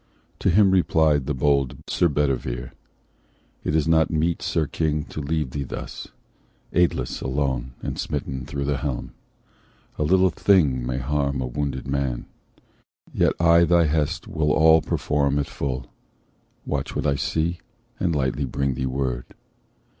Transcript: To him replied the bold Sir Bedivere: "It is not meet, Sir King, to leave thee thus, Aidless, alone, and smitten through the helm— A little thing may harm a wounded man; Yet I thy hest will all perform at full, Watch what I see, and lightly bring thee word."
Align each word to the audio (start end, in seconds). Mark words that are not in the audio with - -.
To 0.39 0.49
him 0.49 0.71
replied 0.71 1.27
the 1.27 1.35
bold 1.35 1.77
Sir 1.87 2.07
Bedivere: 2.09 2.71
"It 3.63 3.75
is 3.75 3.87
not 3.87 4.09
meet, 4.09 4.41
Sir 4.41 4.65
King, 4.65 5.03
to 5.05 5.21
leave 5.21 5.51
thee 5.51 5.61
thus, 5.63 6.07
Aidless, 6.73 7.21
alone, 7.21 7.73
and 7.83 7.99
smitten 7.99 8.47
through 8.47 8.65
the 8.65 8.77
helm— 8.77 9.13
A 9.99 10.03
little 10.03 10.31
thing 10.31 10.83
may 10.87 10.97
harm 10.97 11.39
a 11.39 11.45
wounded 11.45 11.87
man; 11.87 12.25
Yet 13.13 13.33
I 13.39 13.63
thy 13.63 13.85
hest 13.85 14.27
will 14.27 14.51
all 14.51 14.81
perform 14.81 15.37
at 15.37 15.45
full, 15.45 15.91
Watch 16.65 16.95
what 16.95 17.05
I 17.05 17.13
see, 17.15 17.59
and 17.99 18.15
lightly 18.15 18.45
bring 18.45 18.73
thee 18.73 18.87
word." 18.87 19.25